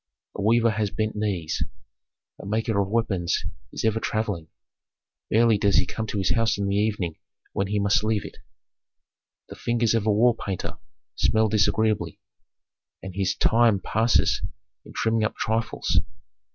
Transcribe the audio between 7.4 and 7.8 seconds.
when he